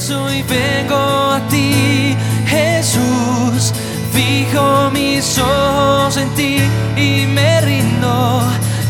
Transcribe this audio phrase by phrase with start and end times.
[0.00, 2.16] eso hoy vengo a ti,
[2.46, 3.74] Jesús.
[4.12, 6.56] Fijo mis ojos en ti
[6.96, 8.42] y me rindo.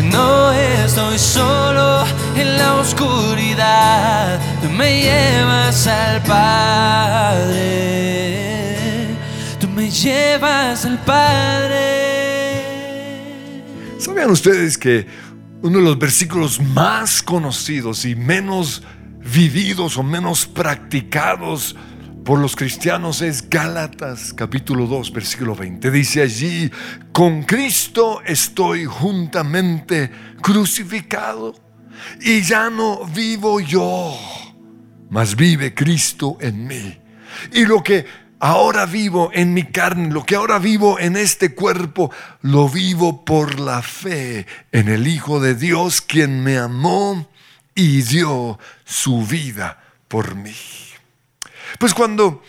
[0.05, 2.05] No estoy solo
[2.37, 4.39] en la oscuridad.
[4.63, 7.57] Tú me llevas al Padre.
[9.59, 12.63] Tú me llevas al Padre.
[13.99, 15.09] ¿Sabían ustedes que
[15.63, 18.85] uno de los versículos más conocidos y menos
[19.23, 21.77] vividos o menos practicados
[22.25, 25.91] por los cristianos es Gálatas capítulo 2 versículo 20.
[25.91, 26.71] Dice allí,
[27.13, 30.11] con Cristo estoy juntamente
[30.43, 31.55] crucificado
[32.21, 34.17] y ya no vivo yo,
[35.09, 36.99] mas vive Cristo en mí.
[37.53, 38.07] Y lo que
[38.39, 42.11] ahora vivo en mi carne, lo que ahora vivo en este cuerpo,
[42.43, 47.29] lo vivo por la fe en el Hijo de Dios, quien me amó
[47.75, 50.57] y dio su vida por mí.
[51.79, 52.43] Pues cuando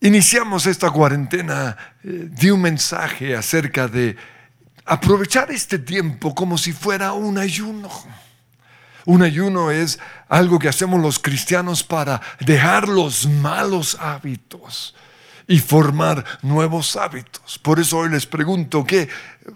[0.00, 4.16] iniciamos esta cuarentena, eh, di un mensaje acerca de
[4.84, 7.90] aprovechar este tiempo como si fuera un ayuno.
[9.04, 14.94] Un ayuno es algo que hacemos los cristianos para dejar los malos hábitos
[15.46, 17.58] y formar nuevos hábitos.
[17.58, 19.08] Por eso hoy les pregunto, ¿qué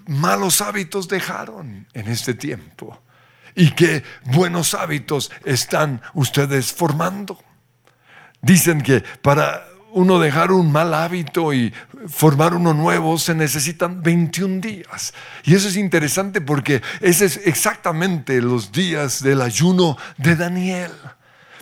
[0.07, 3.03] malos hábitos dejaron en este tiempo?
[3.55, 7.39] ¿Y qué buenos hábitos están ustedes formando?
[8.43, 11.73] Dicen que para uno dejar un mal hábito y
[12.09, 15.13] formar uno nuevo se necesitan 21 días.
[15.45, 20.93] Y eso es interesante porque ese es exactamente los días del ayuno de Daniel.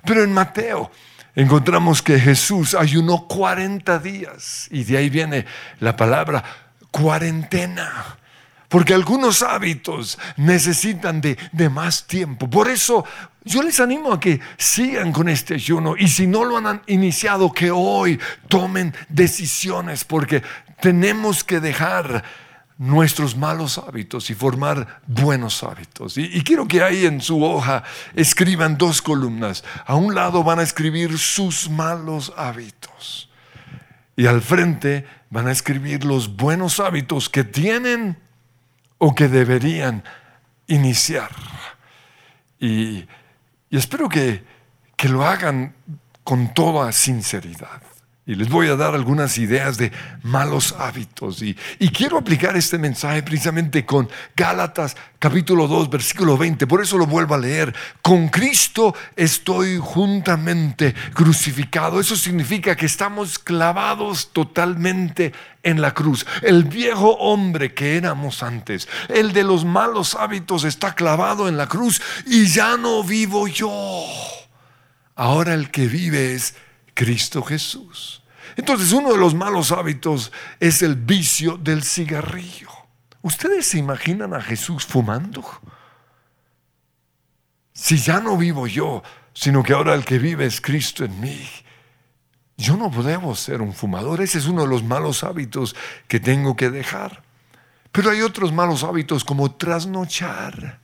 [0.04, 0.90] Pero en Mateo
[1.34, 5.46] encontramos que Jesús ayunó 40 días y de ahí viene
[5.80, 6.44] la palabra
[6.90, 8.17] cuarentena.
[8.68, 12.50] Porque algunos hábitos necesitan de, de, más tiempo.
[12.50, 13.04] Por eso
[13.42, 15.96] yo les animo a que sigan con este ayuno.
[15.96, 20.04] Y si no lo han iniciado, que hoy tomen decisiones.
[20.04, 20.42] Porque
[20.80, 22.22] tenemos que dejar
[22.76, 26.18] nuestros malos hábitos y formar buenos hábitos.
[26.18, 27.84] Y, y, quiero que ahí en su hoja
[28.14, 29.64] escriban dos columnas.
[29.86, 33.30] A un lado van a escribir sus malos hábitos.
[34.14, 38.27] Y al frente van a escribir los buenos hábitos que tienen
[38.98, 40.04] o que deberían
[40.66, 41.30] iniciar.
[42.60, 43.06] Y,
[43.70, 44.44] y espero que,
[44.96, 45.74] que lo hagan
[46.24, 47.80] con toda sinceridad.
[48.28, 49.90] Y les voy a dar algunas ideas de
[50.22, 51.40] malos hábitos.
[51.40, 54.06] Y, y, quiero aplicar este mensaje precisamente con
[54.36, 56.66] Gálatas capítulo 2, versículo 20.
[56.66, 57.74] Por eso lo vuelvo a leer.
[58.02, 62.00] Con Cristo estoy juntamente crucificado.
[62.00, 66.26] Eso significa que estamos clavados totalmente en la cruz.
[66.42, 71.66] El viejo hombre que éramos antes, el de los malos hábitos, está clavado en la
[71.66, 74.04] cruz y ya no vivo yo.
[75.16, 76.54] Ahora el que vive es
[76.98, 78.24] Cristo Jesús.
[78.56, 82.70] Entonces uno de los malos hábitos es el vicio del cigarrillo.
[83.22, 85.44] ¿Ustedes se imaginan a Jesús fumando?
[87.72, 91.48] Si ya no vivo yo, sino que ahora el que vive es Cristo en mí.
[92.56, 94.20] Yo no debo ser un fumador.
[94.20, 95.76] Ese es uno de los malos hábitos
[96.08, 97.22] que tengo que dejar.
[97.92, 100.80] Pero hay otros malos hábitos como trasnochar.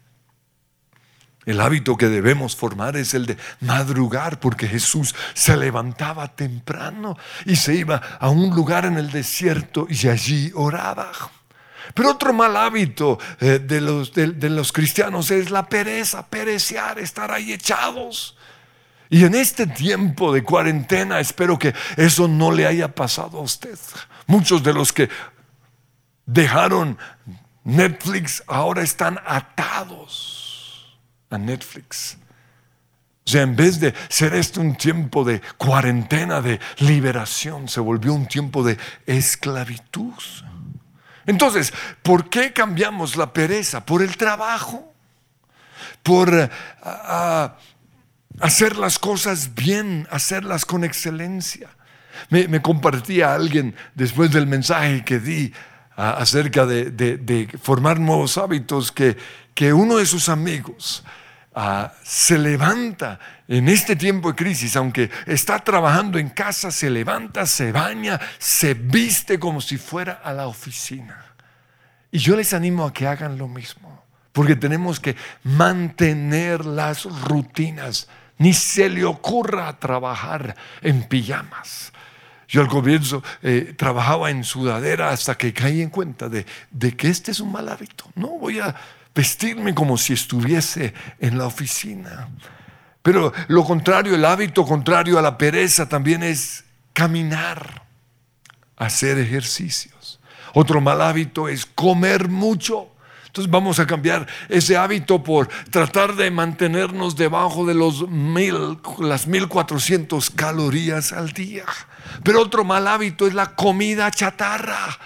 [1.47, 7.57] El hábito que debemos formar es el de madrugar, porque Jesús se levantaba temprano y
[7.57, 11.13] se iba a un lugar en el desierto y allí oraba.
[11.93, 17.31] Pero otro mal hábito eh, de, los, de los cristianos es la pereza, perecear, estar
[17.31, 18.39] ahí echados.
[19.11, 23.79] Y en este tiempo de cuarentena espero que eso no le haya pasado a usted.
[24.27, 25.11] Muchos de los que
[26.25, 26.97] dejaron
[27.65, 30.44] Netflix ahora están atados
[31.31, 32.17] a Netflix.
[33.27, 38.13] O sea, en vez de ser esto un tiempo de cuarentena, de liberación, se volvió
[38.13, 38.77] un tiempo de
[39.07, 40.13] esclavitud.
[41.27, 43.85] Entonces, ¿por qué cambiamos la pereza?
[43.85, 44.93] Por el trabajo,
[46.03, 46.51] por eh,
[48.41, 51.71] hacer las cosas bien, hacerlas con excelencia.
[52.29, 55.53] Me, compartía alguien después del mensaje que di
[55.97, 59.17] acerca de, formar nuevos hábitos que,
[59.55, 61.05] que uno de sus amigos
[61.57, 67.47] Ah, se levanta en este tiempo de crisis, aunque está trabajando en casa, se levanta,
[67.47, 71.25] se baña, se viste como si fuera a la oficina.
[72.11, 75.15] Y yo les animo a que hagan lo mismo, porque tenemos que
[75.45, 78.09] mantener las rutinas.
[78.37, 81.93] Ni se le ocurra trabajar en pijamas.
[82.49, 87.09] Yo al comienzo eh, trabajaba en sudadera hasta que caí en cuenta de, de que
[87.09, 88.05] este es un mal hábito.
[88.15, 88.75] No voy a
[89.15, 92.29] vestirme como si estuviese en la oficina.
[93.03, 97.83] Pero lo contrario, el hábito contrario a la pereza también es caminar,
[98.77, 100.21] hacer ejercicios.
[100.55, 102.89] Otro mal hábito es comer mucho.
[103.27, 109.27] Entonces vamos a cambiar ese hábito por tratar de mantenernos debajo de los mil, las
[109.27, 111.65] 1400 calorías al día.
[112.23, 114.99] Pero otro mal hábito es la comida chatarra.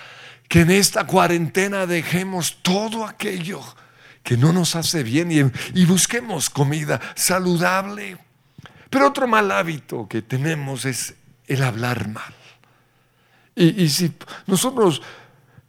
[0.48, 3.60] Que en esta cuarentena dejemos todo aquello
[4.22, 8.18] que no nos hace bien y, busquemos comida saludable.
[8.90, 11.14] Pero otro mal hábito que tenemos es
[11.46, 12.34] el hablar mal.
[13.54, 14.12] Y, y, si
[14.46, 15.00] nosotros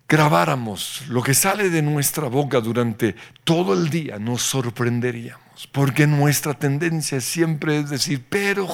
[0.09, 3.15] grabáramos lo que sale de nuestra boca durante
[3.45, 8.67] todo el día, nos sorprenderíamos, porque nuestra tendencia siempre es decir, pero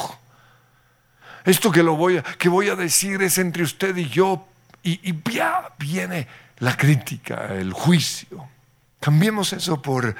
[1.45, 4.47] esto que, lo voy, a, que voy a decir es entre usted y yo,
[4.81, 6.27] y, y ya viene
[6.57, 8.49] la crítica, el juicio.
[8.99, 10.15] Cambiemos eso por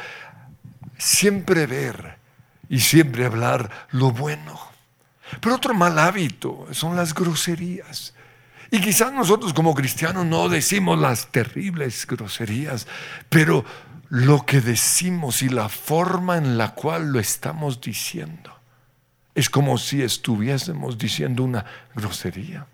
[0.98, 2.18] siempre ver
[2.70, 4.60] y siempre hablar lo bueno.
[5.42, 8.14] Pero otro mal hábito son las groserías.
[8.70, 12.88] Y quizás nosotros como cristianos no decimos las terribles groserías,
[13.30, 13.66] pero
[14.10, 18.55] lo que decimos y la forma en la cual lo estamos diciendo
[19.36, 22.66] es como si estuviésemos diciendo una grosería.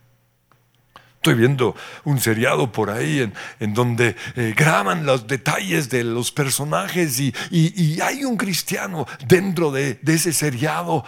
[1.15, 1.75] Estoy viendo
[2.05, 8.23] un seriado por ahí en, donde eh, graban los detalles de los personajes y, hay
[8.23, 11.03] un cristiano dentro de, de ese seriado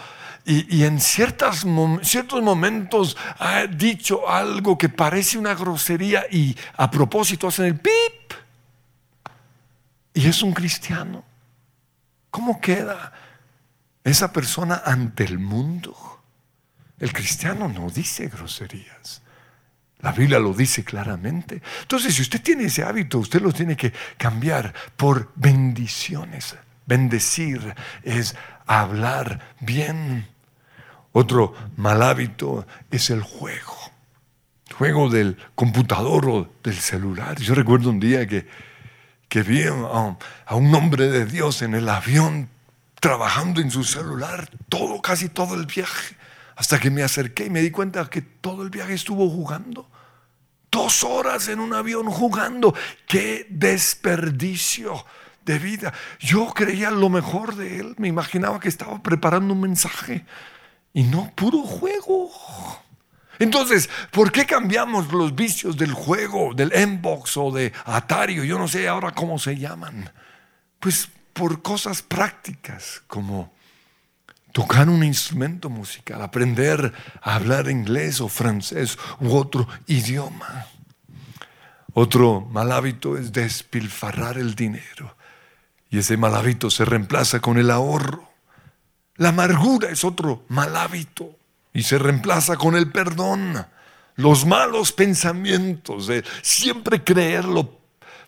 [0.46, 7.64] y, en ciertos momentos ha dicho algo que parece una grosería y a propósito hacen
[7.64, 7.92] el pip.
[10.12, 11.24] Y es un cristiano.
[12.30, 13.12] ¿Cómo queda
[14.04, 15.96] esa persona ante el mundo?
[16.98, 19.22] El cristiano no dice groserías.
[20.00, 21.62] La Biblia lo dice claramente.
[21.80, 26.56] Entonces, si usted tiene ese hábito, usted lo tiene que cambiar por bendiciones.
[26.84, 28.36] Bendecir es
[28.66, 30.28] hablar bien.
[31.12, 33.74] Otro mal hábito es el juego.
[34.76, 37.40] Juego del computador o del celular.
[37.40, 38.46] Yo recuerdo un día que,
[39.28, 42.50] que vi a, a un hombre de Dios en el avión
[43.04, 46.16] trabajando en su celular todo, casi todo el viaje.
[46.56, 49.90] Hasta que me acerqué y me di cuenta que todo el viaje estuvo jugando.
[50.70, 52.74] Dos horas en un avión jugando.
[53.06, 55.04] ¡Qué desperdicio!
[55.44, 55.92] de vida.
[56.18, 60.24] Yo creía lo mejor de él, me imaginaba que estaba preparando un mensaje
[60.94, 62.30] y no puro juego.
[63.38, 68.36] Entonces, ¿por qué cambiamos los vicios del juego, del Xbox o de Atari?
[68.46, 70.10] Yo no sé ahora cómo se llaman.
[70.80, 73.52] Pues por cosas prácticas como
[74.52, 80.66] tocar un instrumento musical, aprender a hablar inglés o francés u otro idioma.
[81.92, 85.16] Otro mal hábito es despilfarrar el dinero.
[85.90, 88.30] Y ese mal hábito se reemplaza con el ahorro.
[89.16, 91.36] La amargura es otro mal hábito
[91.72, 93.66] y se reemplaza con el perdón.
[94.16, 97.83] Los malos pensamientos de siempre creer lo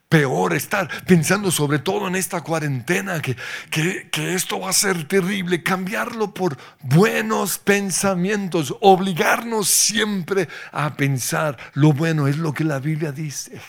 [0.09, 3.37] peor, estar pensando sobre todo en esta cuarentena, que,
[3.71, 11.93] que, esto va a ser terrible, cambiarlo por buenos pensamientos, obligarnos siempre a pensar lo
[11.93, 13.61] bueno, es lo que la Biblia dice.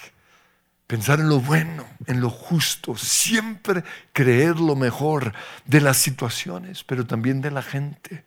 [0.86, 5.34] Pensar en lo bueno, en lo justo, siempre creer lo mejor
[5.66, 8.24] de las situaciones, pero también de la gente.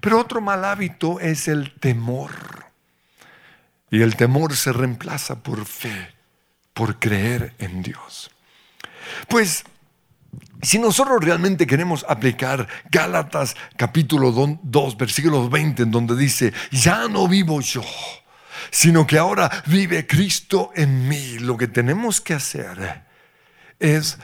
[0.00, 2.32] Pero otro mal hábito es el temor.
[3.88, 6.12] Y el temor se reemplaza por fe,
[6.74, 8.30] por creer en Dios.
[9.28, 9.64] Pues
[10.62, 17.28] si nosotros realmente queremos aplicar Gálatas capítulo 2, versículo 20, en donde dice, ya no
[17.28, 17.82] vivo yo
[18.70, 21.38] sino que ahora vive Cristo en mí.
[21.38, 23.04] Lo que tenemos que hacer
[23.78, 24.18] es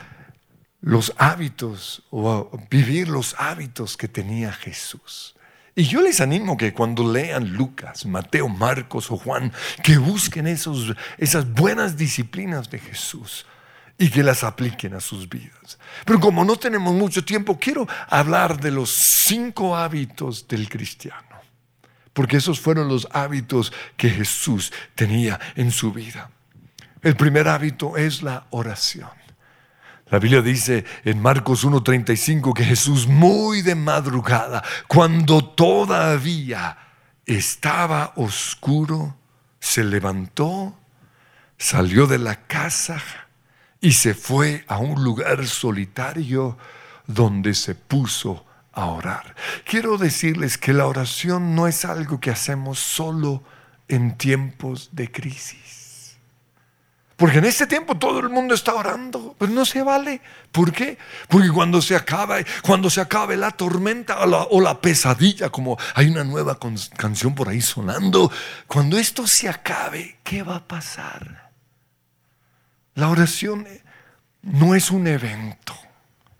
[0.80, 5.34] los hábitos o vivir los hábitos que tenía Jesús.
[5.78, 9.52] Y yo les animo que cuando lean Lucas, Mateo, Marcos o Juan,
[9.85, 13.47] que busquen esos, esas buenas disciplinas de Jesús
[13.97, 15.78] y que las apliquen a sus vidas.
[16.04, 21.23] Pero como no tenemos mucho tiempo, quiero hablar de los cinco hábitos del cristiano
[22.12, 26.32] porque esos fueron los hábitos que Jesús tenía en su vida.
[27.00, 29.17] El primer hábito es la oración.
[30.10, 36.78] La Biblia dice en Marcos 1:35 que Jesús muy de madrugada, cuando todavía
[37.26, 39.16] estaba oscuro,
[39.60, 40.74] se levantó,
[41.58, 43.02] salió de la casa
[43.80, 46.56] y se fue a un lugar solitario
[47.06, 49.34] donde se puso a orar.
[49.64, 53.42] Quiero decirles que la oración no es algo que hacemos solo
[53.88, 55.67] en tiempos de crisis.
[57.18, 60.20] Porque en este tiempo todo el mundo está orando, pero no se vale.
[60.52, 60.96] ¿Por qué?
[61.26, 66.22] Porque cuando se acabe, cuando se acabe la tormenta o la, pesadilla, como hay una
[66.22, 66.60] nueva
[66.96, 68.30] canción por ahí sonando,
[68.68, 71.50] cuando esto se acabe, ¿qué va a pasar?
[72.94, 73.66] La oración
[74.42, 75.75] no es un evento.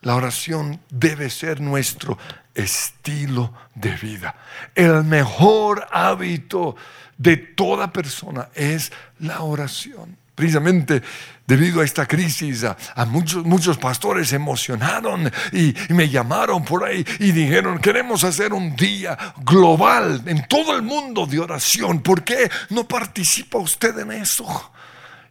[0.03, 2.17] La oración debe ser nuestro
[2.55, 4.37] estilo de vida.
[4.77, 6.77] El mejor hábito
[7.17, 10.18] de toda persona es la oración.
[10.39, 11.03] Precisamente
[11.45, 12.77] debido a esta crisis, a,
[13.07, 18.77] muchos, muchos pastores se emocionaron y, me llamaron por ahí y dijeron, queremos hacer un
[18.77, 22.03] día global en todo el mundo de oración.
[22.03, 24.71] ¿Por qué no participa usted en eso?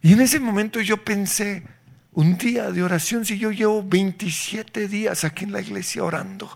[0.02, 1.62] Y en ese momento yo pensé,
[2.12, 6.54] un día de oración, si yo llevo 27 días aquí en la iglesia orando,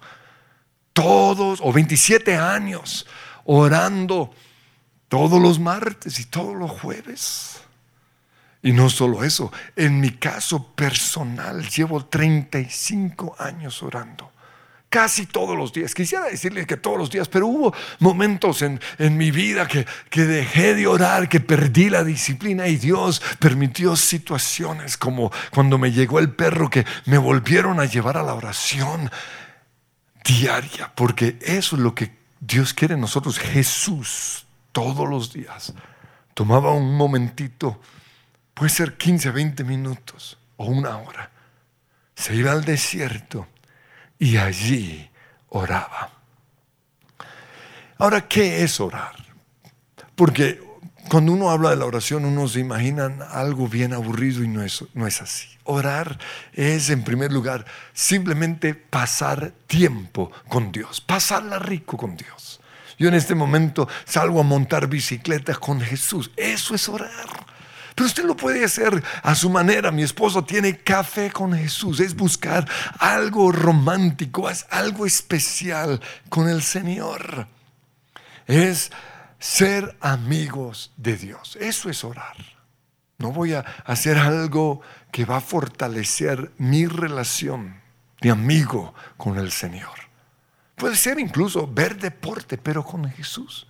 [0.93, 3.07] todos, o 27 años
[3.45, 4.31] orando
[5.09, 7.63] todos los martes y todos los jueves.
[8.63, 14.31] Y no solo eso, en mi caso personal llevo 35 años orando.
[14.89, 15.95] Casi todos los días.
[15.95, 18.79] Quisiera decirle que todos los días, pero hubo momentos en,
[19.17, 24.99] mi vida que, que dejé de orar, que perdí la disciplina y Dios permitió situaciones
[24.99, 29.11] como cuando me llegó el perro que me volvieron a llevar a la oración
[30.25, 33.39] diaria, porque eso es lo que Dios quiere en nosotros.
[33.39, 35.73] Jesús todos los días
[36.35, 37.81] tomaba un momentito
[38.55, 41.31] Puede ser 15, 20 minutos o una hora.
[42.15, 43.49] Se iba al desierto
[44.19, 45.11] y allí
[45.49, 46.11] oraba.
[47.99, 49.15] Ahora, ¿qué es orar?
[50.15, 50.61] Porque
[51.09, 54.85] cuando uno habla de la oración, uno se imagina algo bien aburrido y no es,
[54.95, 55.49] no es así.
[55.65, 56.19] Orar
[56.53, 62.61] es, en primer lugar, simplemente pasar tiempo con Dios, pasarla rico con Dios.
[62.99, 66.31] Yo en este momento salgo a montar bicicletas con Jesús.
[66.37, 67.42] Eso es orar.
[67.95, 69.91] Pero usted lo puede hacer a su manera.
[69.91, 72.01] Mi esposo tiene café con Jesús.
[72.01, 72.69] Es buscar
[72.99, 77.47] algo romántico, es algo especial con el Señor.
[78.47, 78.91] Es
[79.39, 81.57] ser amigos de Dios.
[81.61, 82.37] Eso es orar.
[83.19, 84.81] No voy a hacer algo
[85.11, 87.81] que va a fortalecer mi relación
[88.21, 89.99] de amigo con el Señor.
[90.77, 93.67] Puede ser incluso ver deporte, pero con Jesús.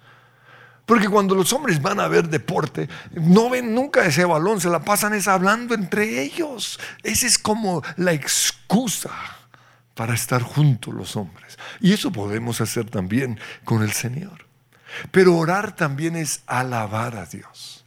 [0.87, 4.81] Porque cuando los hombres van a ver deporte, no ven nunca ese balón, se la
[4.81, 6.81] pasan es hablando entre ellos.
[7.03, 9.11] Esa es como la excusa
[9.95, 11.59] para estar juntos los hombres.
[11.81, 14.47] Y eso podemos hacer también con el Señor.
[15.11, 17.87] Pero orar también es alabar a Dios,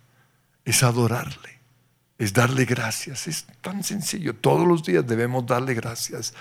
[0.64, 1.60] es adorarle,
[2.18, 3.28] es darle gracias.
[3.28, 4.36] Es tan sencillo.
[4.36, 6.34] Todos los días debemos darle gracias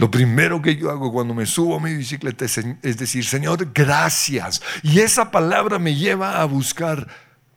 [0.00, 4.62] lo primero que yo hago cuando me subo a mi bicicleta es, decir, Señor, gracias.
[4.82, 7.06] Y esa palabra me lleva a buscar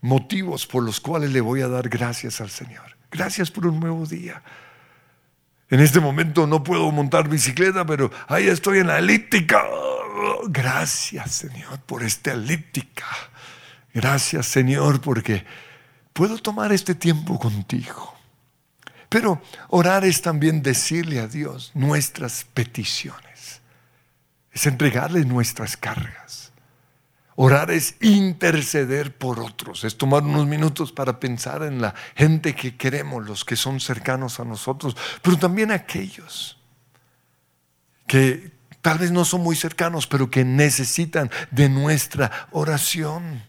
[0.01, 2.97] motivos por los cuales le voy a dar gracias al Señor.
[3.09, 4.43] Gracias por un nuevo día.
[5.69, 9.63] En este momento no puedo montar bicicleta, pero ahí estoy en la elíptica.
[10.49, 13.07] Gracias, Señor, por esta elíptica.
[13.93, 15.45] Gracias, Señor, porque
[16.11, 18.13] puedo tomar este tiempo contigo.
[19.13, 19.39] Pero
[19.69, 23.61] orar es también decirle a Dios nuestras peticiones.
[24.51, 26.51] Es entregarle nuestras cargas.
[27.35, 32.75] Orar es interceder por otros, es tomar unos minutos para pensar en la gente que
[32.75, 36.57] queremos, los que son cercanos a nosotros, pero también aquellos
[38.07, 38.51] que
[38.81, 43.43] tal vez no son muy cercanos, pero que necesitan de nuestra oración.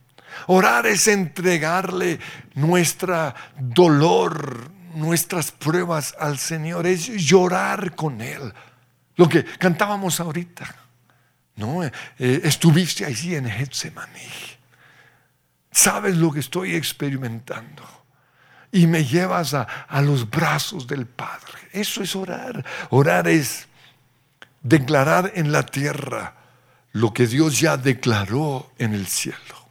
[0.47, 2.19] Orar es entregarle
[2.55, 8.53] nuestra dolor, nuestras pruebas al Señor, es llorar con Él.
[9.17, 10.75] Lo que cantábamos ahorita,
[11.57, 11.85] ¿no?
[11.85, 14.29] Eh, estuviste allí en Getsemaní.
[15.71, 17.83] Sabes lo que estoy experimentando.
[18.73, 21.59] Y me llevas a, a los brazos del Padre.
[21.73, 22.65] Eso es orar.
[22.91, 23.69] Orar es
[24.63, 26.35] declarar en la tierra
[26.93, 29.69] lo que Dios ya declaró en el cielo.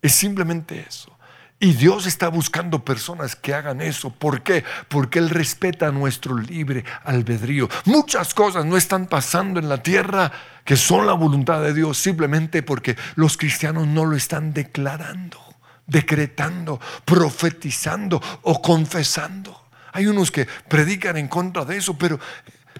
[0.00, 1.17] Es simplemente eso.
[1.60, 4.10] Y Dios está buscando personas que hagan eso.
[4.10, 4.64] ¿Por qué?
[4.86, 7.68] Porque Él respeta nuestro libre albedrío.
[7.84, 10.30] Muchas cosas no están pasando en la tierra
[10.64, 15.40] que son la voluntad de Dios simplemente porque los cristianos no lo están declarando,
[15.86, 19.64] decretando, profetizando o confesando.
[19.92, 22.20] Hay unos que predican en contra de eso, pero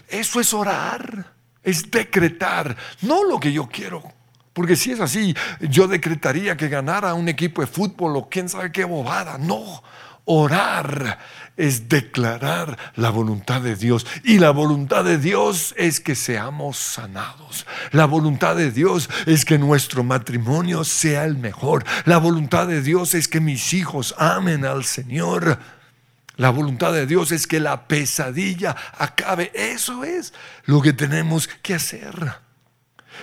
[0.09, 1.33] eso es orar,
[1.65, 4.18] es decretar, no lo que yo quiero
[4.59, 8.73] porque si es así, yo decretaría que ganara un equipo de fútbol o quién sabe
[8.73, 9.39] qué bobada.
[9.39, 9.85] No,
[10.25, 11.21] orar
[11.57, 14.05] es declarar la voluntad de Dios.
[14.25, 17.67] Y la voluntad de Dios es que seamos sanados.
[17.93, 21.85] La voluntad de Dios es que nuestro matrimonio sea el mejor.
[22.05, 25.61] La voluntad de Dios es que mis hijos amen al Señor.
[26.35, 29.53] La voluntad de Dios es que la pesadilla acabe.
[29.55, 30.35] Eso es
[30.65, 32.48] lo que tenemos que hacer.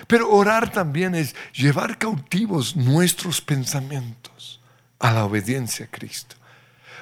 [0.07, 4.61] Pero orar también es llevar cautivos nuestros pensamientos
[4.99, 6.35] a la obediencia a Cristo.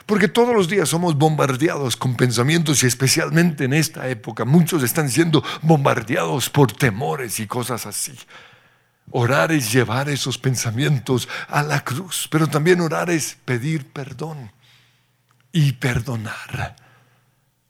[0.05, 5.09] Porque todos los días somos bombardeados con pensamientos y especialmente en esta época muchos están
[5.09, 8.13] siendo bombardeados por temores y cosas así.
[9.12, 14.51] Orar es llevar esos pensamientos a la cruz, pero también orar es pedir perdón
[15.51, 16.75] y perdonar.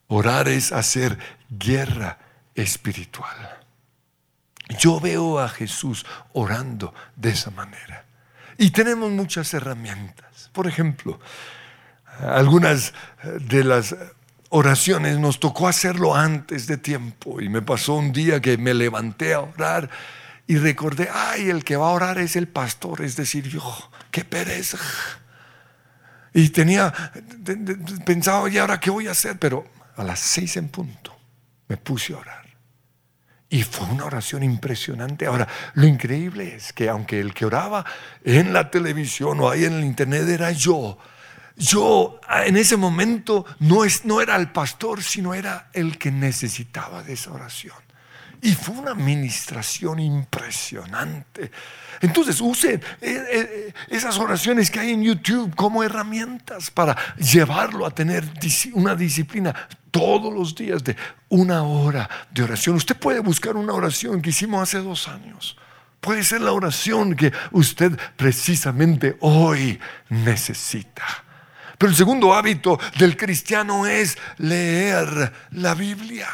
[0.08, 1.18] Orar es hacer
[1.50, 2.18] guerra
[2.54, 3.63] espiritual.
[4.68, 8.04] Yo veo a Jesús orando de esa manera.
[8.56, 10.50] Y tenemos muchas herramientas.
[10.52, 11.20] Por ejemplo,
[12.20, 12.94] algunas
[13.40, 13.94] de las
[14.48, 17.40] oraciones nos tocó hacerlo antes de tiempo.
[17.40, 19.90] Y me pasó un día que me levanté a orar
[20.46, 23.62] y recordé, ay, el que va a orar es el pastor, es decir, yo,
[24.10, 24.78] qué pereza.
[26.34, 26.92] Y tenía,
[28.04, 29.38] pensaba, ¿y ahora qué voy a hacer?
[29.38, 29.66] Pero
[29.96, 31.16] a las seis en punto
[31.68, 32.43] me puse a orar.
[33.48, 35.26] Y fue una oración impresionante.
[35.26, 37.84] Ahora, lo increíble es que aunque el que oraba
[38.24, 40.98] en la televisión o ahí en el internet era yo,
[41.56, 47.02] yo en ese momento no, es, no era el pastor, sino era el que necesitaba
[47.02, 47.76] de esa oración.
[48.42, 51.50] Y fue una administración impresionante.
[52.00, 57.90] Entonces usen eh, eh, esas oraciones que hay en YouTube como herramientas para llevarlo a
[57.90, 58.24] tener
[58.74, 59.54] una disciplina
[59.94, 60.96] todos los días de
[61.28, 62.74] una hora de oración.
[62.74, 65.56] Usted puede buscar una oración que hicimos hace dos años.
[66.00, 71.04] Puede ser la oración que usted precisamente hoy necesita.
[71.78, 76.28] Pero el segundo hábito del cristiano es leer la Biblia.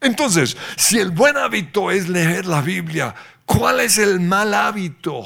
[0.00, 3.14] Entonces, si el buen hábito es leer la Biblia,
[3.46, 5.24] ¿cuál es el mal hábito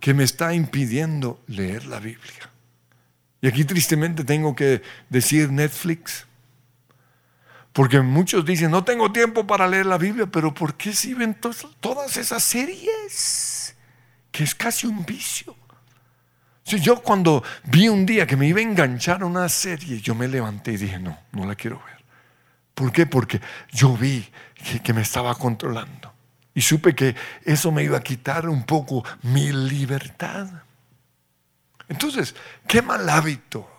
[0.00, 2.50] que me está impidiendo leer la Biblia?
[3.42, 6.25] Y aquí tristemente tengo que decir Netflix.
[7.76, 11.36] Porque muchos dicen, no tengo tiempo para leer la Biblia, pero ¿por qué si ven
[11.78, 13.76] todas esas series?
[14.32, 15.54] Que es casi un vicio.
[16.64, 20.14] Si yo cuando vi un día que me iba a enganchar a una serie, yo
[20.14, 22.02] me levanté y dije, no, no la quiero ver.
[22.72, 23.04] ¿Por qué?
[23.04, 24.26] Porque yo vi
[24.82, 26.14] que, me estaba controlando.
[26.54, 30.48] Y supe que eso me iba a quitar un poco mi libertad.
[31.90, 32.34] Entonces,
[32.66, 33.75] ¿qué mal hábito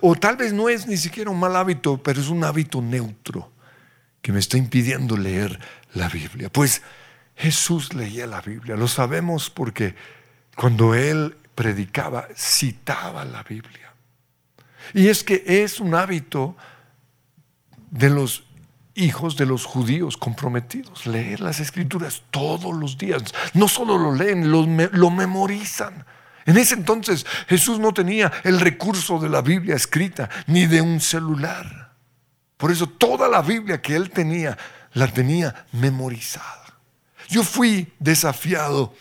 [0.00, 3.52] O tal vez no es ni siquiera un mal hábito, pero es un hábito neutro
[4.20, 5.58] que me está impidiendo leer
[5.92, 6.50] la Biblia.
[6.50, 6.82] Pues
[7.36, 9.94] Jesús leía la Biblia, lo sabemos porque
[10.56, 13.92] cuando él predicaba, citaba la Biblia.
[14.92, 16.56] Y es que es un hábito
[17.90, 18.44] de los
[18.94, 23.22] hijos de los judíos comprometidos, leer las escrituras todos los días.
[23.54, 26.04] No solo lo leen, lo, memorizan.
[26.46, 31.00] En ese entonces Jesús no tenía el recurso de la Biblia escrita ni de un
[31.00, 31.92] celular.
[32.56, 34.56] Por eso toda la Biblia que él tenía
[34.92, 36.64] la tenía memorizada.
[37.28, 38.94] Yo fui desafiado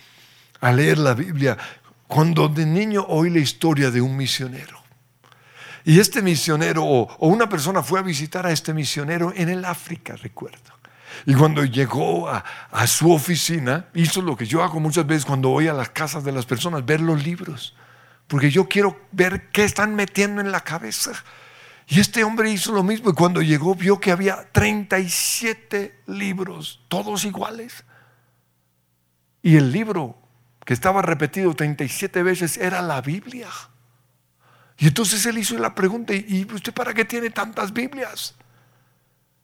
[0.59, 1.57] a leer la Biblia
[2.07, 4.81] cuando de niño oí la historia de un misionero.
[5.85, 10.15] Y este misionero o, una persona fue a visitar a este misionero en el África,
[10.15, 10.72] recuerdo.
[11.25, 12.43] Y cuando llegó a,
[12.87, 16.31] su oficina, hizo lo que yo hago muchas veces cuando voy a las casas de
[16.31, 17.75] las personas, ver los libros.
[18.27, 21.11] Porque yo quiero ver qué están metiendo en la cabeza.
[21.87, 27.25] Y este hombre hizo lo mismo y cuando llegó vio que había 37 libros, todos
[27.25, 27.83] iguales.
[29.41, 30.17] Y el libro
[30.65, 33.49] que estaba repetido 37 veces era la Biblia.
[34.77, 38.35] Y entonces él hizo la pregunta, ¿y usted para qué tiene tantas Biblias?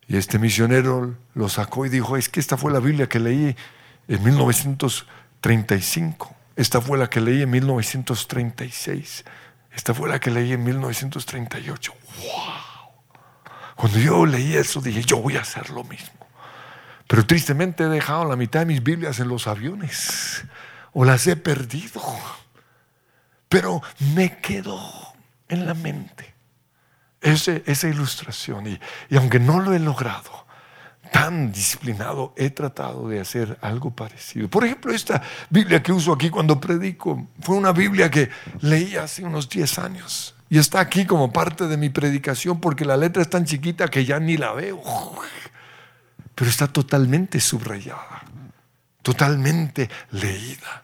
[0.10, 3.56] Y este misionero lo sacó y dijo, es que esta fue la Biblia que leí
[4.08, 9.24] en 1935, esta fue la que leí en 1936,
[9.72, 11.94] esta fue la que leí en 1938.
[11.94, 12.34] ¡Wow!
[13.76, 16.26] Cuando yo leí eso dije, yo voy a hacer lo mismo.
[17.08, 20.44] Pero tristemente he dejado la mitad de mis Biblias en los aviones
[20.92, 22.02] o las he perdido.
[23.48, 23.84] Pero
[24.16, 24.82] me quedó
[25.48, 26.34] en la mente
[27.22, 28.68] esa ilustración.
[28.68, 28.80] Y,
[29.10, 30.40] y aunque no lo he logrado,
[31.12, 34.48] tan disciplinado, he tratado de hacer algo parecido.
[34.48, 38.30] Por ejemplo, esta Biblia que uso aquí cuando predico fue una Biblia que
[38.62, 40.36] leí hace unos 10 años.
[40.50, 44.06] Y está aquí como parte de mi predicación porque la letra es tan chiquita que
[44.06, 44.82] ya ni la veo.
[46.36, 48.24] Pero está totalmente subrayada,
[49.02, 50.84] totalmente leída.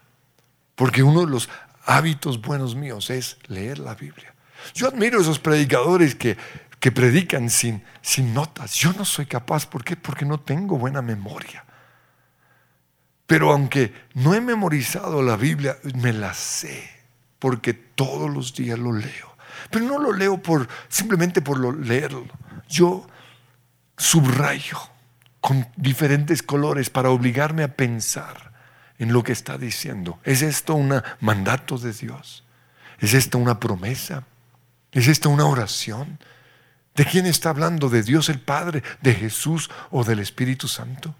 [0.74, 1.48] Porque uno de los
[1.84, 4.35] hábitos buenos míos es leer la Biblia.
[4.74, 6.36] Yo admiro esos predicadores que,
[6.80, 8.74] que predican sin, sin notas.
[8.74, 9.66] Yo no soy capaz.
[9.66, 9.96] ¿Por qué?
[9.96, 11.64] Porque no tengo buena memoria.
[13.26, 16.88] Pero aunque no he memorizado la Biblia, me la sé,
[17.38, 19.36] porque todos los días lo leo.
[19.70, 22.26] Pero no lo leo por, simplemente por lo, leerlo.
[22.68, 23.06] Yo
[23.96, 24.78] subrayo
[25.40, 28.52] con diferentes colores para obligarme a pensar
[28.98, 30.18] en lo que está diciendo.
[30.24, 32.44] ¿Es esto un mandato de Dios?
[32.98, 34.24] ¿Es esta una promesa?
[34.92, 36.18] ¿Es esta una oración?
[36.94, 37.88] ¿De quién está hablando?
[37.88, 41.14] ¿De Dios el Padre, de Jesús o del Espíritu Santo?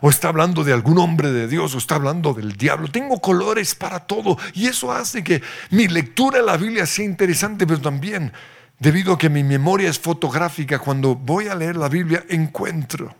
[0.00, 2.88] ¿O está hablando de algún hombre de Dios o está hablando del diablo?
[2.88, 7.66] Tengo colores para todo y eso hace que mi lectura de la Biblia sea interesante,
[7.66, 8.32] pero también
[8.78, 13.14] debido a que mi memoria es fotográfica, cuando voy a leer la Biblia encuentro,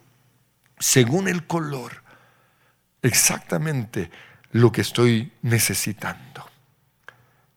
[0.79, 2.03] según el color,
[3.03, 4.11] exactamente
[4.53, 6.49] lo que estoy necesitando.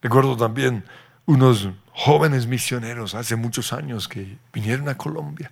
[0.01, 0.83] Recuerdo también
[1.25, 5.51] unos jóvenes misioneros hace muchos años que vinieron a Colombia.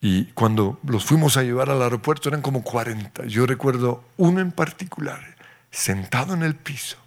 [0.00, 3.24] Y cuando los fuimos a llevar al aeropuerto eran como 40.
[3.26, 5.36] Yo recuerdo uno en particular,
[5.70, 6.98] sentado en el piso,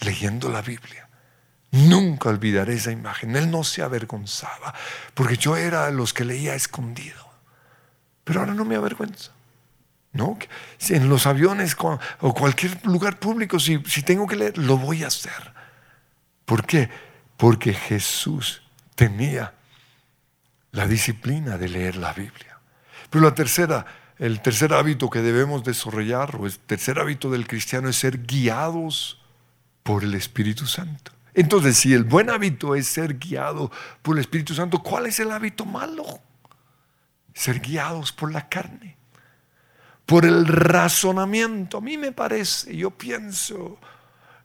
[0.00, 1.08] leyendo la Biblia.
[1.72, 3.36] Nunca olvidaré esa imagen.
[3.36, 4.74] Él no se avergonzaba,
[5.14, 7.28] porque yo era de los que leía escondido.
[8.24, 9.32] Pero ahora no me avergüenza.
[10.12, 10.36] ¿No?
[10.88, 11.76] En los aviones
[12.20, 15.52] o cualquier lugar público, si, si tengo que leer, lo voy a hacer.
[16.46, 16.90] ¿Por qué?
[17.40, 18.60] Porque Jesús
[18.94, 19.54] tenía
[20.72, 22.58] la disciplina de leer la Biblia.
[23.08, 23.86] Pero la tercera,
[24.18, 29.22] el tercer hábito que debemos desarrollar, o el tercer hábito del cristiano es ser guiados
[29.82, 31.12] por el Espíritu Santo.
[31.32, 33.72] Entonces, si el buen hábito es ser guiado
[34.02, 36.04] por el Espíritu Santo, ¿cuál es el hábito malo?
[37.32, 38.98] Ser guiados por la carne,
[40.04, 41.78] por el razonamiento.
[41.78, 43.78] A mí me parece, yo pienso,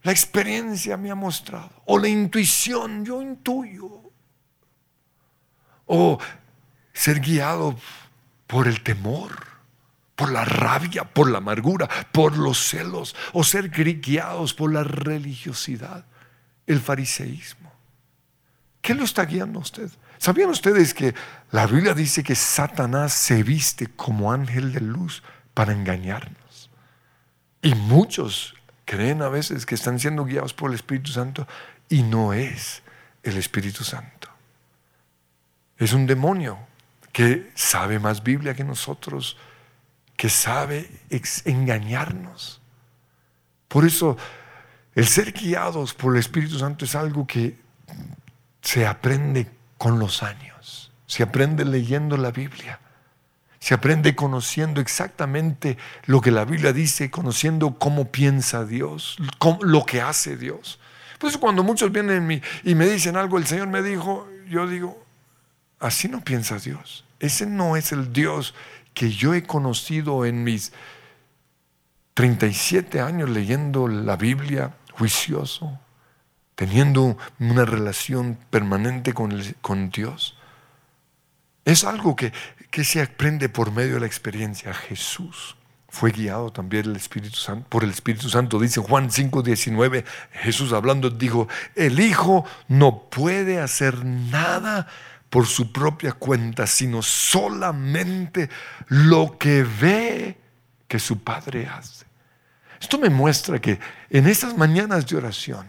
[0.05, 4.03] la experiencia me ha mostrado, o la intuición, yo intuyo,
[5.87, 6.19] o
[6.93, 7.75] ser guiado
[8.45, 9.31] por el temor,
[10.15, 16.05] por la rabia, por la amargura, por los celos, o ser guiados por la religiosidad,
[16.67, 17.73] el fariseísmo.
[18.81, 19.89] ¿Qué lo está guiando a usted?
[20.19, 21.15] ¿Sabían ustedes que
[21.49, 25.23] la Biblia dice que Satanás se viste como ángel de luz
[25.55, 26.69] para engañarnos?
[27.63, 28.53] Y muchos
[28.85, 31.47] creen a veces que están siendo guiados por el Espíritu Santo
[31.89, 32.83] y no es
[33.23, 34.29] el Espíritu Santo.
[35.77, 36.57] Es un demonio
[37.11, 39.37] que sabe más Biblia que nosotros,
[40.15, 40.89] que sabe
[41.45, 42.61] engañarnos.
[43.67, 44.17] Por eso
[44.93, 47.57] el ser guiados por el Espíritu Santo es algo que
[48.61, 52.79] se aprende con los años, se aprende leyendo la Biblia.
[53.65, 55.75] Se aprende conociendo exactamente
[56.05, 59.17] lo que la Biblia dice, conociendo cómo piensa Dios,
[59.61, 60.79] lo que hace Dios.
[61.17, 65.03] Pues cuando muchos vienen y me dicen algo, el Señor me dijo, yo digo,
[65.79, 67.05] así no piensa Dios.
[67.19, 68.53] Ese no es el Dios
[68.93, 70.71] que yo he conocido en mis
[72.13, 75.79] 37 años leyendo la Biblia, juicioso,
[76.53, 80.37] teniendo una relación permanente con Dios.
[81.65, 82.31] Es algo que,
[82.83, 84.73] se aprende por medio de la experiencia.
[84.73, 85.55] Jesús
[85.87, 88.59] fue guiado también el Espíritu Santo, por el Espíritu Santo.
[88.59, 94.87] Dice Juan 5:19, Jesús hablando dijo, el Hijo no puede hacer nada
[95.29, 98.49] por su propia cuenta, sino solamente
[98.87, 100.37] lo que ve
[100.87, 102.05] que su Padre hace.
[102.79, 105.65] Esto me muestra que en esas mañanas de oración,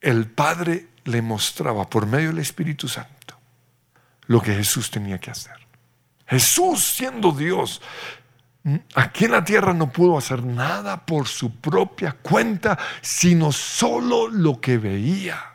[0.00, 3.38] el Padre le mostraba por medio del Espíritu Santo
[4.26, 5.61] lo que Jesús tenía que hacer.
[6.32, 7.82] Jesús siendo Dios,
[8.94, 14.58] aquí en la tierra no pudo hacer nada por su propia cuenta, sino solo lo
[14.58, 15.52] que veía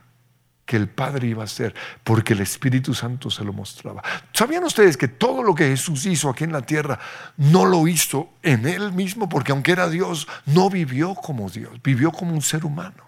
[0.67, 4.03] que el Padre iba a hacer, porque el Espíritu Santo se lo mostraba.
[4.31, 6.99] ¿Sabían ustedes que todo lo que Jesús hizo aquí en la tierra
[7.37, 9.27] no lo hizo en Él mismo?
[9.27, 13.03] Porque aunque era Dios, no vivió como Dios, vivió como un ser humano.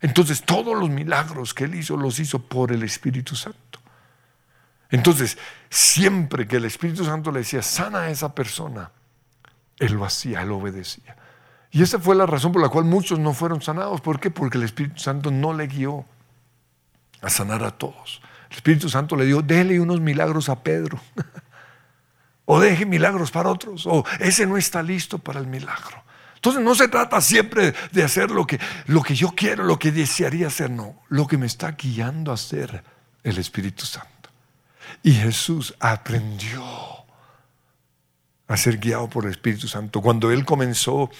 [0.00, 3.81] Entonces todos los milagros que Él hizo los hizo por el Espíritu Santo.
[4.92, 5.38] Entonces,
[5.70, 8.92] siempre que el Espíritu Santo le decía, sana a esa persona,
[9.78, 11.16] él lo hacía, él obedecía.
[11.70, 14.02] Y esa fue la razón por la cual muchos no fueron sanados.
[14.02, 14.30] ¿Por qué?
[14.30, 16.04] Porque el Espíritu Santo no le guió
[17.22, 18.20] a sanar a todos.
[18.50, 21.00] El Espíritu Santo le dio, déle unos milagros a Pedro.
[22.44, 23.86] o deje milagros para otros.
[23.86, 26.04] O ese no está listo para el milagro.
[26.34, 29.90] Entonces no se trata siempre de hacer lo que, lo que yo quiero, lo que
[29.90, 30.70] desearía hacer.
[30.70, 32.84] No, lo que me está guiando a hacer
[33.22, 34.21] el Espíritu Santo.
[35.02, 36.62] Y Jesús aprendió
[38.48, 40.00] a ser guiado por el Espíritu Santo.
[40.00, 41.10] Cuando Él comenzó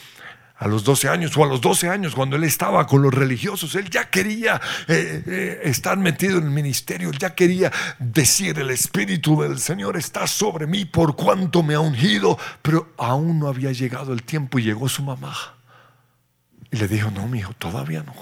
[0.63, 3.75] a los 12 años o a los 12 años, cuando Él estaba con los religiosos,
[3.75, 8.71] Él ya quería eh, eh, estar metido en el ministerio, Él ya quería decir, el
[8.71, 13.73] Espíritu del Señor está sobre mí por cuanto me ha ungido, pero aún no había
[13.73, 15.35] llegado el tiempo y llegó su mamá.
[16.71, 18.15] Y le dijo, no, mi hijo, todavía no.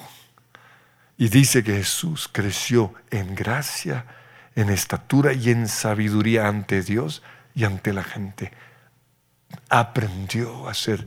[1.18, 4.06] Y dice que Jesús creció en gracia,
[4.54, 7.22] en estatura y en sabiduría ante Dios
[7.54, 8.52] y ante la gente.
[9.68, 11.06] Aprendió a ser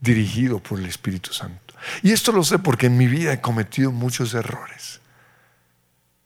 [0.00, 1.74] dirigido por el Espíritu Santo.
[2.02, 5.00] Y esto lo sé porque en mi vida he cometido muchos errores,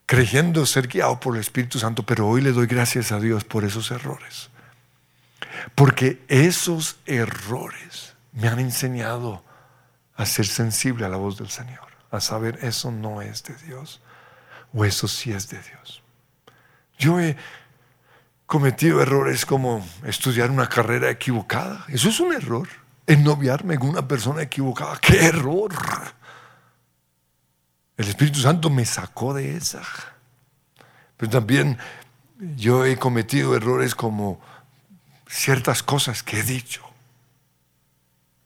[0.07, 3.65] creyendo ser guiado por el Espíritu Santo, pero hoy le doy gracias a Dios por
[3.65, 4.51] esos errores.
[5.75, 9.45] Porque esos errores me han enseñado
[10.17, 14.01] a ser sensible a la voz del Señor a saber eso no es de Dios
[14.73, 16.02] o eso sí es de Dios.
[16.99, 17.37] Yo he
[18.47, 21.85] cometido errores como estudiar una carrera equivocada.
[21.89, 22.69] Eso es un error.
[23.07, 24.99] Ennoviarme con una persona equivocada.
[24.99, 25.73] ¡Qué error!
[27.97, 29.83] El Espíritu Santo me sacó de esa.
[31.17, 31.79] Pero también
[32.57, 34.41] yo he cometido errores como
[35.29, 36.83] ciertas cosas que he dicho.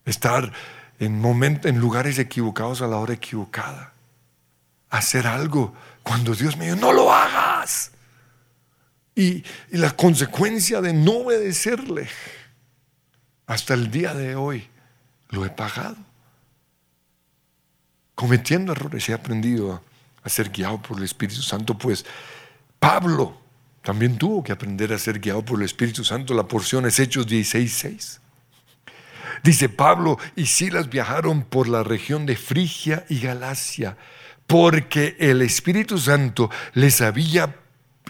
[0.05, 0.53] Estar
[0.99, 3.93] en, momentos, en lugares equivocados a la hora equivocada.
[4.91, 7.91] Hacer algo cuando Dios me dijo, no lo hagas.
[9.17, 12.07] Y, la consecuencia de no obedecerle,
[13.47, 14.69] hasta el día de hoy,
[15.31, 15.97] lo he pagado.
[18.15, 19.83] Cometiendo errores he aprendido
[20.23, 22.05] a ser guiado por el Espíritu Santo, pues
[22.79, 23.41] Pablo
[23.83, 26.35] también tuvo que aprender a ser guiado por el Espíritu Santo.
[26.35, 28.19] La porción es Hechos 16.6.
[29.43, 33.97] Dice Pablo y Silas viajaron por la región de Frigia y Galacia
[34.47, 37.57] porque el Espíritu Santo les había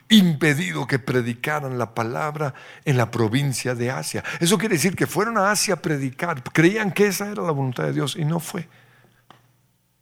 [0.09, 4.23] impedido que predicaran la palabra en la provincia de Asia.
[4.41, 7.85] Eso quiere decir que fueron a Asia a predicar, creían que esa era la voluntad
[7.85, 8.69] de Dios y no fue.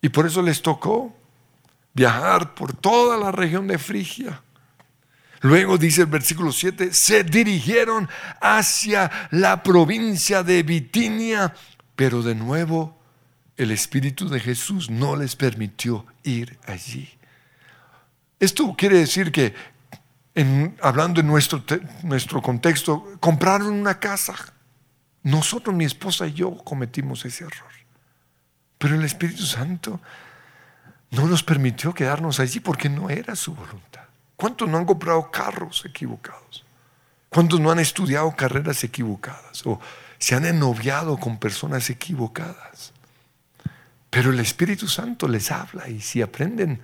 [0.01, 1.17] Y por eso les tocó
[1.95, 4.43] viajar por toda la región de Frigia
[5.45, 8.09] Luego dice el versículo 7, se dirigieron
[8.41, 11.55] hacia la provincia de Bitinia,
[11.95, 12.99] pero de nuevo
[13.59, 17.11] el Espíritu de Jesús no les permitió ir allí.
[18.41, 19.55] Esto quiere decir que,
[20.81, 21.63] hablando en nuestro,
[22.03, 24.35] nuestro contexto, compraron una casa.
[25.23, 27.71] Nosotros, mi esposa y yo, cometimos ese error.
[28.79, 30.01] Pero el Espíritu Santo
[31.11, 34.03] no nos permitió quedarnos allí porque no era su voluntad.
[34.37, 36.65] ¿Cuántos no han comprado carros equivocados?
[37.29, 39.65] ¿Cuántos no han estudiado carreras equivocadas?
[39.67, 39.81] O
[40.19, 42.93] se han ennoviado con personas equivocadas.
[44.11, 46.81] Pero el Espíritu Santo les habla y si aprenden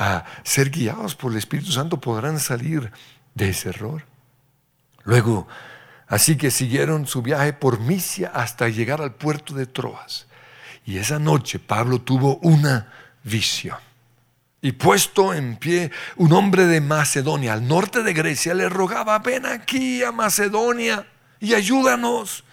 [0.00, 2.90] a ser guiados por el Espíritu Santo podrán salir
[3.34, 4.06] de ese error.
[5.04, 5.46] Luego,
[6.06, 10.26] así que siguieron su viaje por Misia hasta llegar al puerto de Troas.
[10.86, 12.90] Y esa noche Pablo tuvo una
[13.22, 13.76] visión.
[14.62, 19.44] Y puesto en pie, un hombre de Macedonia, al norte de Grecia, le rogaba, ven
[19.44, 21.06] aquí a Macedonia
[21.40, 22.44] y ayúdanos.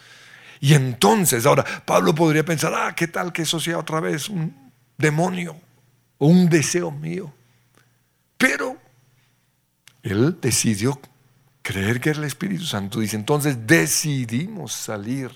[0.59, 4.73] Y entonces, ahora, Pablo podría pensar, ah, ¿qué tal que eso sea otra vez un
[4.97, 5.55] demonio
[6.17, 7.36] o un deseo mío?
[8.37, 8.77] Pero
[10.03, 10.99] él decidió
[11.61, 12.99] creer que era el Espíritu Santo.
[12.99, 15.31] Dice, entonces decidimos salir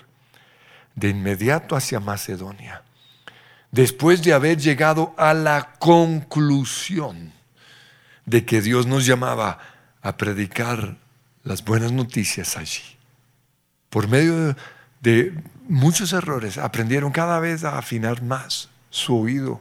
[0.94, 2.82] de inmediato hacia Macedonia
[3.72, 7.32] después de haber llegado a la conclusión
[8.24, 9.58] de que Dios nos llamaba
[10.00, 10.98] a predicar
[11.42, 12.82] las buenas noticias allí.
[13.90, 14.54] Por medio
[15.00, 15.34] de,
[15.68, 19.60] muchos errores, aprendieron cada vez a afinar más su oído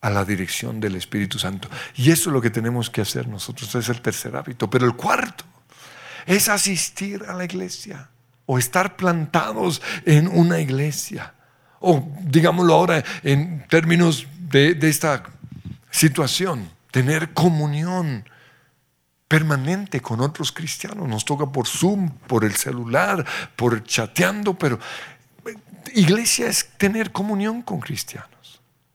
[0.00, 1.68] a la dirección del Espíritu Santo.
[1.96, 4.70] Y eso es lo que tenemos que hacer nosotros, es el tercer hábito.
[4.70, 5.44] Pero el cuarto
[6.26, 8.10] es asistir a la iglesia
[8.46, 11.34] o estar plantados en una iglesia
[11.80, 15.24] o digámoslo ahora en términos de, esta
[15.90, 18.24] situación, tener comunión
[19.28, 21.06] permanente con otros cristianos.
[21.08, 23.24] Nos toca por Zoom, por el celular,
[23.56, 24.78] por chateando, pero
[25.94, 28.30] iglesia es tener comunión con cristianos.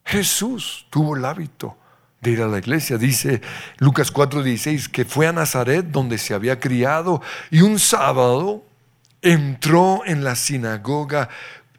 [0.05, 1.77] Jesús tuvo el hábito
[2.21, 2.97] de ir a la iglesia.
[2.97, 3.41] Dice
[3.77, 8.63] Lucas 4:16 que fue a Nazaret donde se había criado y un sábado
[9.21, 11.29] entró en la sinagoga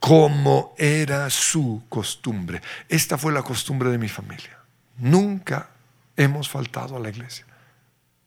[0.00, 2.60] como era su costumbre.
[2.88, 4.58] Esta fue la costumbre de mi familia.
[4.98, 5.70] Nunca
[6.16, 7.46] hemos faltado a la iglesia.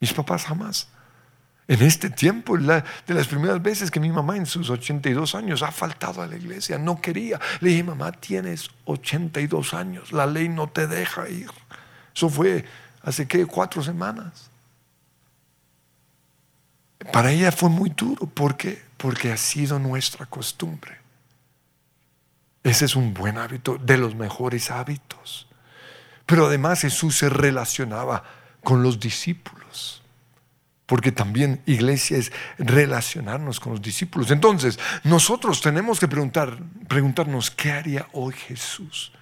[0.00, 0.88] Mis papás jamás.
[1.68, 2.82] En este tiempo, de
[3.14, 6.78] las primeras veces que mi mamá en sus 82 años ha faltado a la iglesia,
[6.78, 7.38] no quería.
[7.60, 11.50] Le dije, mamá, tienes 82 años, la ley no te deja ir.
[12.14, 12.64] Eso fue
[13.02, 14.50] hace que cuatro semanas.
[17.12, 18.26] Para ella fue muy duro.
[18.26, 18.82] ¿Por qué?
[18.96, 20.96] Porque ha sido nuestra costumbre.
[22.62, 25.46] Ese es un buen hábito, de los mejores hábitos.
[26.24, 28.24] Pero además Jesús se relacionaba
[28.64, 30.02] con los discípulos.
[30.88, 34.32] Porque también iglesia es relacionarnos con los discípulos.
[34.32, 39.12] Entonces, nosotros tenemos que preguntar, preguntarnos, ¿qué haría hoy Jesús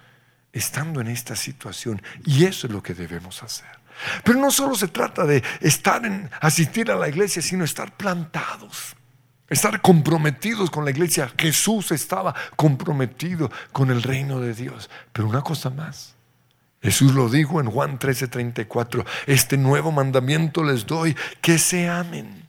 [0.57, 2.01] estando en esta situación.
[2.25, 3.67] Y eso es lo que debemos hacer.
[4.23, 8.95] Pero no solo se trata de estar en, asistir a la iglesia, sino estar plantados,
[9.49, 11.31] estar comprometidos con la iglesia.
[11.37, 14.89] Jesús estaba comprometido con el reino de Dios.
[15.13, 16.16] Pero una cosa más.
[16.81, 22.47] Jesús lo dijo en Juan 13:34, este nuevo mandamiento les doy, que se amen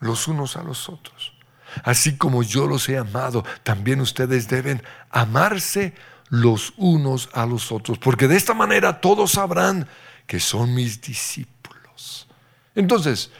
[0.00, 1.32] los unos a los otros.
[1.82, 5.94] Así como yo los he amado, también ustedes deben amarse
[6.28, 9.86] los unos a los otros, porque de esta manera todos sabrán
[10.26, 12.26] que son mis discípulos.
[12.74, 13.30] Entonces,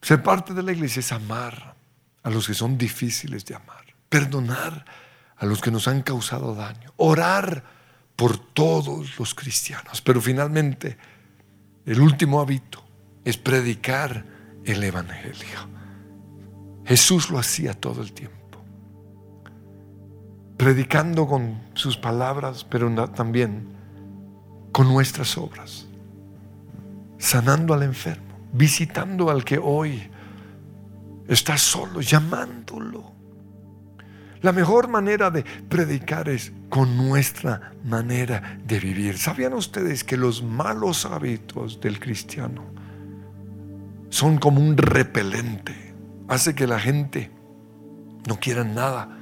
[0.00, 1.74] ser parte de la iglesia es amar
[2.22, 4.84] a los que son difíciles de amar, perdonar
[5.36, 7.75] a los que nos han causado daño, orar
[8.16, 10.00] por todos los cristianos.
[10.00, 10.96] Pero finalmente,
[11.84, 12.82] el último hábito
[13.24, 14.24] es predicar
[14.64, 15.76] el Evangelio.
[16.84, 18.36] Jesús lo hacía todo el tiempo
[20.56, 23.68] predicando con sus palabras, pero también
[24.72, 25.86] con nuestras obras,
[27.18, 30.10] sanando al enfermo, visitando al que hoy
[31.28, 33.15] está solo, llamándolo.
[34.46, 39.18] La mejor manera de predicar es con nuestra manera de vivir.
[39.18, 42.62] ¿Sabían ustedes que los malos hábitos del cristiano
[44.08, 45.74] son como un repelente?
[46.28, 47.28] Hace que la gente
[48.28, 49.18] no quiera nada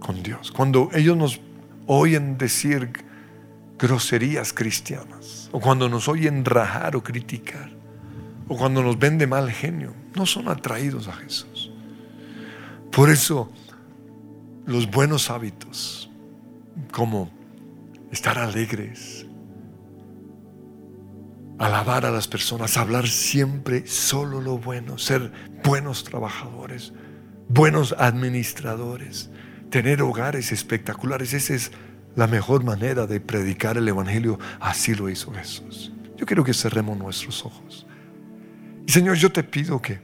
[0.00, 0.50] con Dios.
[0.52, 1.38] Cuando ellos nos
[1.86, 3.04] oyen decir
[3.78, 7.72] groserías cristianas, o cuando nos oyen rajar o criticar,
[8.48, 11.70] o cuando nos ven de mal genio, no son atraídos a Jesús.
[12.90, 13.52] Por eso,
[14.66, 16.10] los buenos hábitos,
[16.92, 17.30] como
[18.10, 19.26] estar alegres,
[21.58, 25.32] alabar a las personas, hablar siempre solo lo bueno, ser
[25.64, 26.92] buenos trabajadores,
[27.48, 29.30] buenos administradores,
[29.70, 31.32] tener hogares espectaculares.
[31.32, 31.72] Esa es
[32.16, 34.38] la mejor manera de predicar el Evangelio.
[34.60, 35.92] Así lo hizo Jesús.
[36.16, 37.86] Yo quiero que cerremos nuestros ojos.
[38.86, 40.00] Y Señor, yo te pido que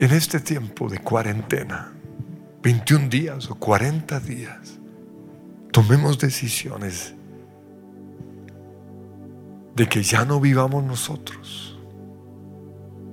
[0.00, 1.92] en este tiempo de cuarentena,
[2.62, 4.78] 21 días o 40 días,
[5.72, 7.14] tomemos decisiones
[9.76, 11.78] de que ya no vivamos nosotros,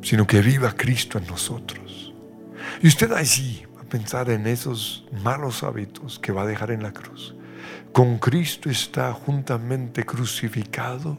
[0.01, 2.13] sino que viva Cristo en nosotros.
[2.81, 7.36] Y usted allí, pensar en esos malos hábitos que va a dejar en la cruz.
[7.91, 11.17] Con Cristo está juntamente crucificado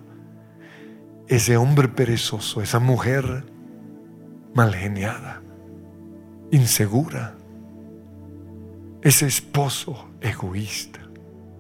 [1.29, 3.45] ese hombre perezoso, esa mujer
[4.55, 5.43] malgeniada,
[6.51, 7.35] insegura,
[9.09, 11.01] ese esposo egoísta.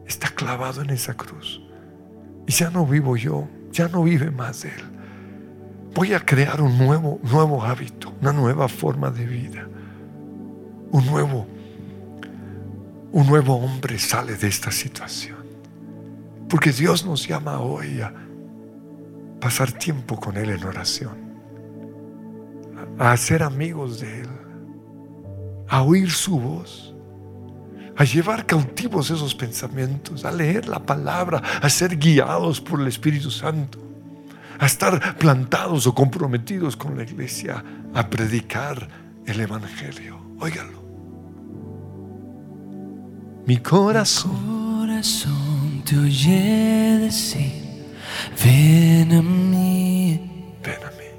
[0.06, 1.61] Está clavado en esa cruz.
[2.46, 4.82] Y ya no vivo yo, ya no vive más él.
[5.94, 9.66] Voy a crear un nuevo, nuevo hábito, una nueva forma de vida
[10.96, 11.46] un nuevo,
[13.12, 15.37] un nuevo hombre sale de esta situación.
[16.48, 18.14] Porque Dios nos llama hoy a
[19.38, 21.18] pasar tiempo con Él en oración,
[22.98, 24.28] a ser amigos de Él,
[25.68, 26.95] a oír su voz,
[27.96, 33.30] a llevar cautivos esos pensamientos, a leer la palabra, a ser guiados por el Espíritu
[33.30, 33.78] Santo,
[34.59, 38.88] a estar plantados o comprometidos con la iglesia, a predicar
[39.24, 40.18] el Evangelio.
[40.38, 40.85] Óigalo.
[43.46, 47.52] Mi corazón, corazón te oye decir,
[48.42, 50.20] ven a mí.
[50.62, 51.11] Ven a mí.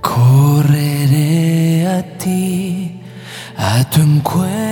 [0.00, 3.00] Correré a ti,
[3.56, 4.63] a tu encuentro,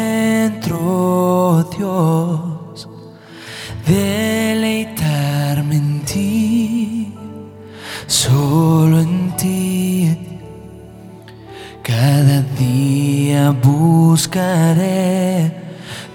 [14.33, 15.53] buscaré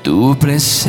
[0.02, 0.88] tu presencia.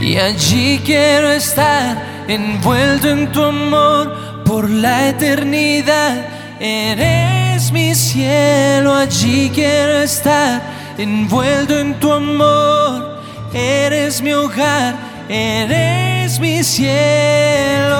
[0.00, 1.96] Y allí quiero estar,
[2.28, 6.26] envuelto en tu amor por la eternidad.
[6.58, 10.60] Eres mi cielo, allí quiero estar,
[10.98, 13.22] envuelto en tu amor.
[13.54, 14.96] Eres mi hogar,
[15.28, 17.96] eres mi cielo.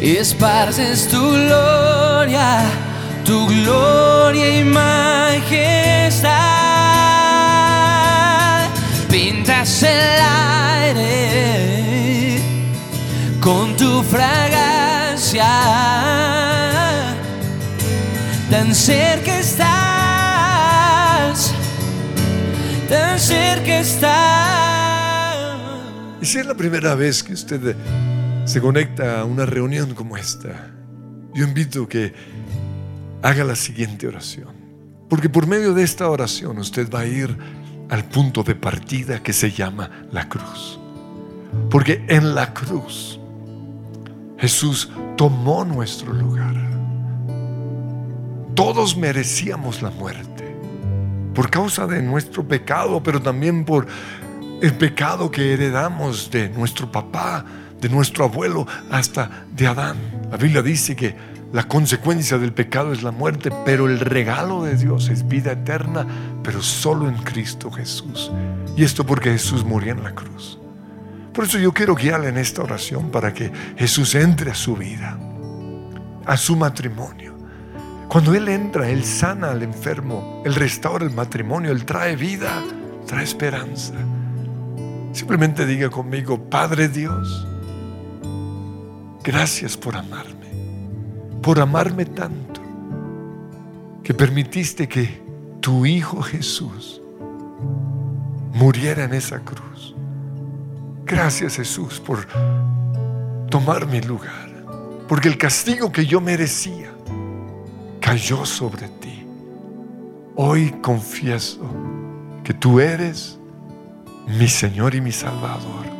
[0.00, 2.62] Esparces tu gloria,
[3.24, 6.28] tu gloria y majestad.
[9.10, 10.20] Pintas el
[10.90, 12.40] aire
[13.40, 15.48] con tu fragancia,
[18.50, 19.66] tan cerca estás,
[22.88, 24.44] tan cerca está.
[26.20, 27.76] Y si es la primera vez que usted
[28.48, 30.70] se conecta a una reunión como esta,
[31.34, 32.14] yo invito que
[33.20, 34.48] haga la siguiente oración.
[35.10, 37.36] Porque por medio de esta oración usted va a ir
[37.90, 40.80] al punto de partida que se llama la cruz.
[41.70, 43.20] Porque en la cruz
[44.38, 46.54] Jesús tomó nuestro lugar.
[48.54, 50.56] Todos merecíamos la muerte
[51.34, 53.86] por causa de nuestro pecado, pero también por
[54.62, 57.44] el pecado que heredamos de nuestro papá,
[57.80, 59.96] de nuestro abuelo, hasta de Adán.
[60.30, 61.14] La Biblia dice que
[61.52, 66.06] la consecuencia del pecado es la muerte, pero el regalo de Dios es vida eterna,
[66.42, 68.30] pero solo en Cristo Jesús.
[68.76, 70.58] Y esto porque Jesús murió en la cruz.
[71.32, 75.18] Por eso yo quiero guiarle en esta oración para que Jesús entre a su vida,
[76.26, 77.34] a su matrimonio.
[78.08, 82.62] Cuando Él entra, Él sana al enfermo, Él restaura el matrimonio, Él trae vida,
[83.06, 83.94] trae esperanza.
[85.12, 87.46] Simplemente diga conmigo, Padre Dios,
[89.30, 90.38] gracias por amarme
[91.48, 92.60] por amarme tanto,
[94.02, 95.22] que permitiste que
[95.60, 97.00] tu Hijo Jesús
[98.52, 99.94] muriera en esa cruz.
[101.06, 102.26] Gracias Jesús por
[103.48, 104.50] tomar mi lugar,
[105.08, 106.90] porque el castigo que yo merecía
[108.00, 109.26] cayó sobre ti.
[110.36, 111.60] Hoy confieso
[112.44, 113.38] que tú eres
[114.26, 115.97] mi Señor y mi Salvador.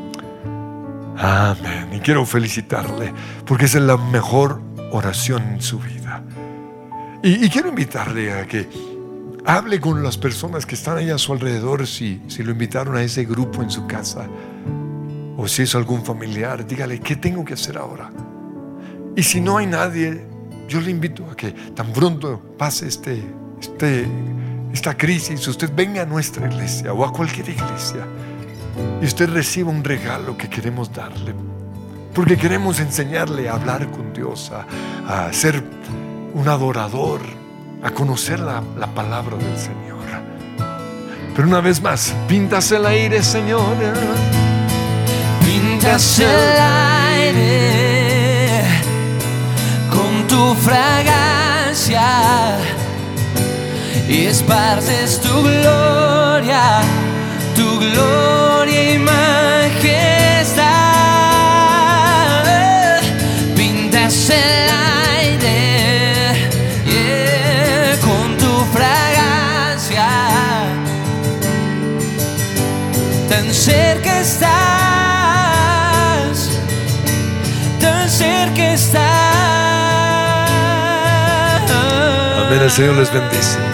[1.18, 1.90] Amén.
[1.92, 3.12] Y quiero felicitarle
[3.44, 4.60] porque es la mejor
[4.92, 6.22] oración en su vida.
[7.22, 8.68] Y, quiero invitarle a que
[9.44, 13.02] hable con las personas que están ahí a su alrededor, si, si lo invitaron a
[13.02, 14.28] ese grupo en su casa,
[15.36, 18.12] o si es algún familiar, dígale, ¿qué tengo que hacer ahora?
[19.16, 20.24] Y si no hay nadie,
[20.68, 23.20] yo le invito a que tan pronto pase este,
[23.60, 24.06] este,
[24.72, 28.06] esta crisis, usted venga a nuestra iglesia o a cualquier iglesia
[29.00, 31.34] y usted reciba un regalo que queremos darle
[32.18, 35.62] porque queremos enseñarle a hablar con Dios, a, ser
[36.34, 37.20] un adorador,
[37.80, 39.98] a conocer la, la, palabra del Señor.
[41.36, 43.76] Pero una vez más, pintas el aire, Señor.
[45.44, 46.60] Pintas el
[47.20, 48.64] aire
[49.88, 52.02] con tu fragancia
[54.08, 56.80] y esparces tu gloria,
[57.54, 58.47] tu gloria
[82.68, 83.67] el Señor les bendice.